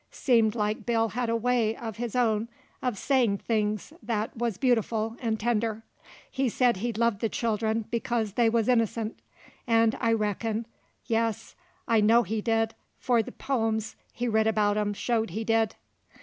[0.09, 2.47] Seemed like Bill had a way of his own
[2.81, 5.83] of sayin' things that wuz beautiful 'nd tender;
[6.31, 9.19] he said he loved the children because they wuz innocent,
[9.67, 10.65] and I reckon
[11.05, 11.55] yes,
[11.87, 15.75] I know he did, for the pomes he writ about 'em showed he did.